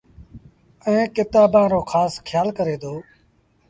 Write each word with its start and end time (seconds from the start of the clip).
ائيٚݩ 0.85 1.11
ڪتآݩبآݩ 1.15 1.69
رو 1.71 1.81
کآس 1.91 2.13
کيآل 2.27 2.47
ڪري 2.57 2.75
دو 2.81 2.93